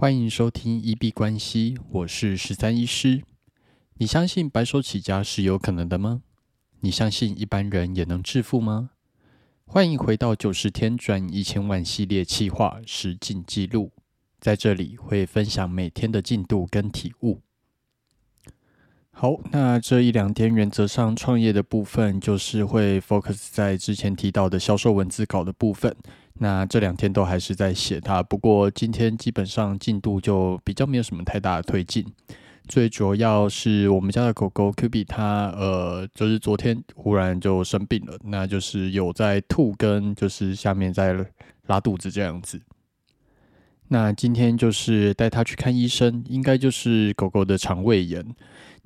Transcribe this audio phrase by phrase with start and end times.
[0.00, 3.20] 欢迎收听一币关系，我是十三医师。
[3.94, 6.22] 你相信白手起家是有可能的吗？
[6.82, 8.90] 你相信一般人也能致富吗？
[9.66, 13.90] 欢迎回到九十天赚一千万系列企划实进记录，
[14.38, 17.40] 在这里会分享每天的进度跟体悟。
[19.10, 25.96] 好，那这一两天原则上创业的部分就是会 focus 在之前提到的销售文字稿的部分。
[26.38, 32.06] 那这两天都还是在写它，不过今天基本上进度就比较没有什么太大的推进。
[32.68, 41.16] 最主要是我们家的狗狗 Q B 它呃，就是昨天忽然就生病了，那就是有在吐跟就是下面在
[41.66, 42.60] 拉肚子这样子。
[43.88, 48.22] 那今天就是带它去看医生，应该就是狗狗的肠胃炎。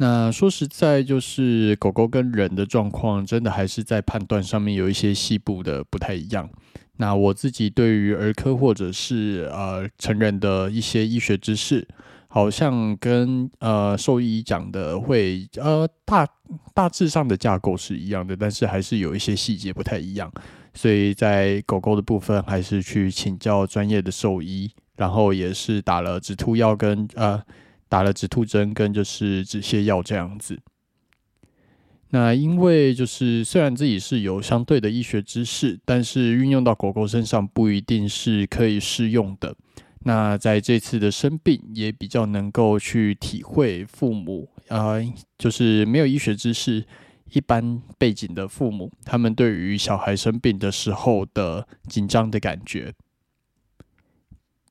[0.00, 6.50] 那说实在，就是狗狗跟人的状况，真的还是在判断上面有一些细部的不太一样。
[6.98, 11.88] 那我自己对于儿科或者是呃成人的一些医学知识，
[12.28, 16.28] 好像跟呃兽医讲的会呃大
[16.74, 20.30] 大致上的架构是一样的，但是还是有一些细节不太一样。
[20.74, 27.42] 所以在狗狗的部分，还是去请教专业的兽医，然后也是打了止吐药跟呃。
[27.90, 30.58] 打了止吐针跟就是止泻药这样子。
[32.10, 39.54] 那因为就是虽然自己是有相对的医学知识，但是运用到狗狗身上不一定是可以适用的。
[40.04, 44.94] 那在这次的生病，也比较能够去体会父母啊，
[45.36, 46.82] 就是没有医学知识、
[47.32, 52.94] 一般背景的父母，他们对于小孩生病的时候的紧张的感觉。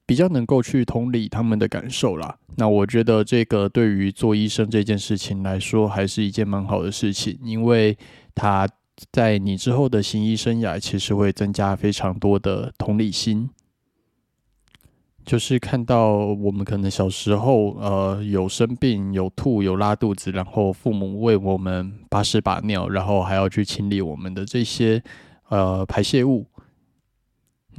[0.08, 2.40] 比较能够去同理他们的感受啦。
[2.56, 7.96] 那我觉得这个对于做医生这件事情来说，还是一件蛮好的事情，因为
[8.34, 8.68] 他
[9.12, 13.48] 在你之后的行医生涯，其实会增加非常多的同理心。
[15.26, 25.04] 就是看到我们可能小时候，呃，有生病、有吐、有拉肚子，然后父母为我们把屎把尿，然后还要去清理我们的这些
[25.50, 26.46] 呃排泄物。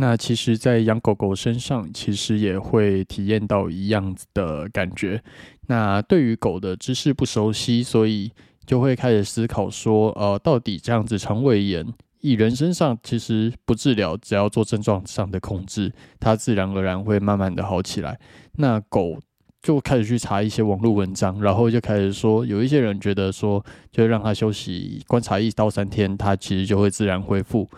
[0.01, 5.21] 那其实，在养狗狗身上，其实也会体验到一样的感觉。
[5.67, 8.31] 那对于狗的知识不熟悉，所以
[8.65, 11.85] 就会开始思考说，呃，到底这样子肠胃炎，
[12.21, 18.21] 以人身上其实不治疗，只要做症状上的控制，它自然而然会慢慢的好起来。
[18.55, 19.19] 那狗
[19.61, 27.69] 就开始去查一些网络文章，然后就开始说，有一些人觉得说，就让它休息观察一到三天，它其实就会自然恢复。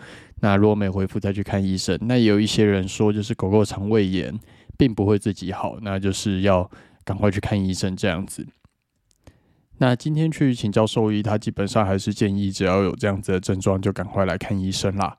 [0.43, 4.37] 那如果没回复再去看医生，那也有一些人说就是狗狗肠胃炎
[4.75, 6.67] 并不会自己好，那就是要
[7.03, 8.43] 赶快去看医生这样子。
[9.77, 15.15] 那今天去请教兽医，他基本上还是建议只要有这样子的症状就赶快来看医生啦。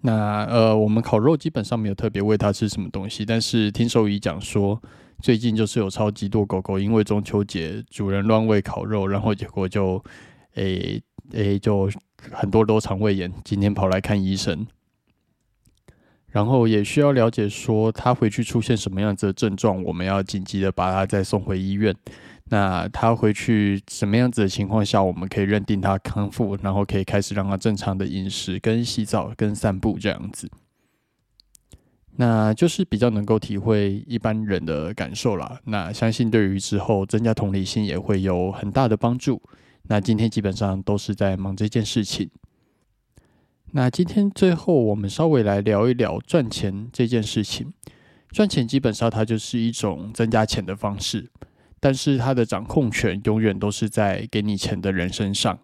[0.00, 4.82] 那呃，我们烤肉基本上没有特别喂它吃什么东西，但是听兽医讲说，
[5.22, 10.04] 最近就是有超级多狗狗因为中秋节主人乱喂烤肉，然后结果就
[10.54, 11.88] 诶诶就。
[12.32, 14.66] 很多都肠胃炎，今天跑来看医生，
[16.28, 21.94] 然后也需要了解说他回去出现什么样子的症状，我们要紧急的把他再送回医院。
[22.50, 30.50] 那他回去什么样子的情况下，我们可以认定他康复，然后可以开始让他正常的饮食、跟洗澡、跟散步这样子。
[32.16, 35.60] 那就是比较能够体会一般人的感受啦。
[35.64, 39.40] 那相信对于之后增加同理心也会有很大的帮助。
[39.90, 42.30] 那今天基本上都是在忙这件事情。
[43.72, 47.72] 那今天最后我们稍微来聊一聊赚钱这件事情。
[48.30, 51.30] 赚钱基本上它就是一种增加钱的方式，
[51.80, 55.58] 但是它的掌控权永远都是在给你钱的人身上。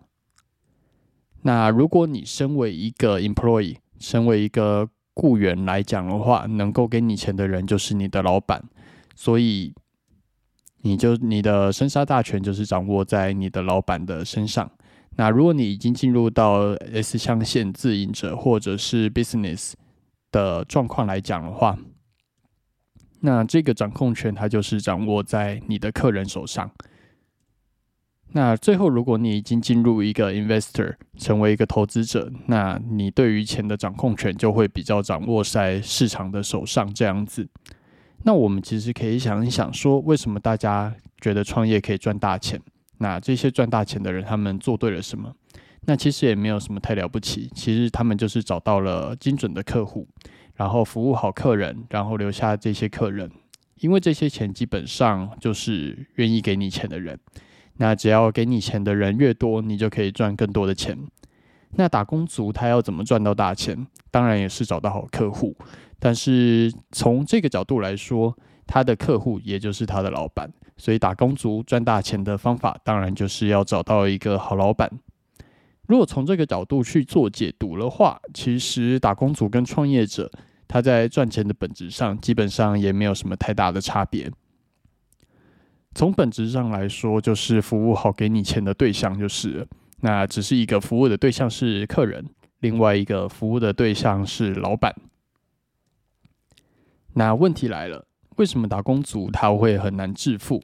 [1.43, 8.65] 那如果你身为一个 employee，身为一个雇员来讲的话，能够给你钱的人就是你的老板，
[9.15, 9.75] 所以。
[10.85, 14.71] 你就你的生杀大权就是掌握在你的老板的身上。
[15.17, 19.73] 那如果你已经进入到 S 象限自营者或者是 business
[20.31, 21.79] 的状况来讲的话，
[23.21, 26.71] 那这个掌控权它就是掌握在你的客人手上。
[28.33, 37.49] 那最后，如果你已经进入一个 investor，成为一个投资者，那你对于钱的掌控权就会比较掌握在市场的手上，这样子。
[38.25, 42.61] 那我们其实可以想一想，说为什么大家觉得创业可以赚大钱？
[42.99, 45.31] 那这些赚大钱的人，他们做对了什么？
[45.87, 50.09] 那其实也没有什么太了不起，其实他们就是找到了精准的客户，
[50.55, 53.31] 然后服务好客人，然后留下这些客人。
[53.81, 57.19] 因为这些钱基本上就是愿意给你钱的人。
[57.77, 60.97] 那只要给你钱的人越多，你就可以赚更多的钱。
[61.77, 63.87] 那打工族他要怎么赚到大钱？
[64.11, 65.55] 当然也是找到好客户。
[66.05, 68.37] 但是从这个角度来说，
[68.67, 74.91] 他的客户也就是他的老板，所以打工族赚大钱的方法，当然就是要找到一个好老板。
[75.87, 80.31] 如果从这个角度去做解读的话，其实打工族跟创业者
[80.69, 84.31] 他在赚钱的本质上，基本上也没有什么太大的差别。
[85.95, 89.67] 从本质上来说，就是服务好给你钱的对象就是，
[90.03, 92.23] 那只是一个服务的对象是客人，
[92.61, 94.95] 另外一个服务的对象是老板。
[97.15, 98.07] 那问题来了，
[98.37, 100.63] 为什么打工族他会很难致富？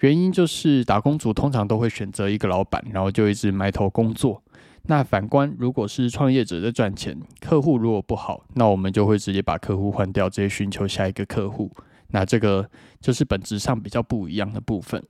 [0.00, 4.42] 原因就是打工族通常都会选择一个老板，然后就一直埋头工作。
[4.88, 11.72] 那反观如果是创业者在赚钱，客户如果不好，那我们就会直接把客户换掉，直接寻求下一个客户。
[12.08, 12.70] 那这个
[13.00, 15.02] 就是本质上比较不一样的部分。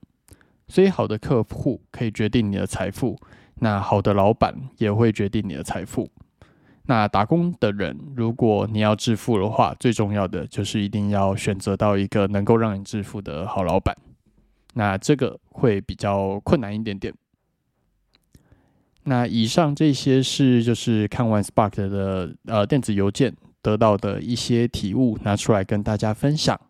[0.69, 3.19] 所以好的客户可以决定你的财富，
[3.57, 6.09] 那好的老板也会决定你的财富。
[6.87, 13.97] 那打工的人，如果你要致富的话，最重要的就是一定要选择到一个能够让你致富的好老板。
[14.75, 17.13] 那这个会比较困难一点点。
[19.05, 26.61] 那以上这些是就是看完 Spark 的呃电子邮件得到的一些体悟，拿出来跟大家分享。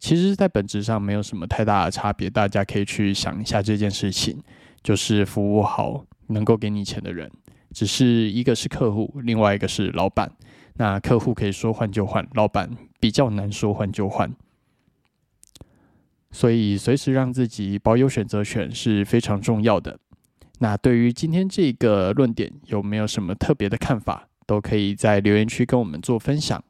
[0.00, 4.40] 其实，在本质上没有什么太大的差别，大家可以去想一下这件事情，
[4.82, 7.28] 就是服务好能够给你钱的人。
[7.72, 10.30] 只是一个是客户，另外一个是老板。
[10.74, 12.70] 那客户可以说换就换，老板
[13.00, 14.32] 比较难说换就换。
[16.30, 19.98] 所以随时让自己保有选择权是非常重要的。
[20.60, 24.28] 那对于今天这个论点，有没有什么特别的看法？
[24.46, 26.62] 都可以在留言区跟我们做分享。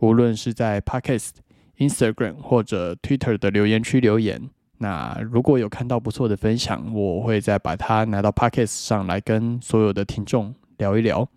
[0.00, 1.30] 无论是在 Podcast、
[1.78, 4.50] Instagram 或者 Twitter 的留言区留言。
[4.78, 11.28] 那如果有看到不错的分享，我会再把它拿到 pocket 上来跟所有的听众聊一聊。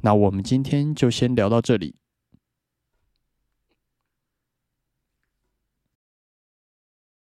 [0.00, 1.99] 那我们今天就先聊到这里。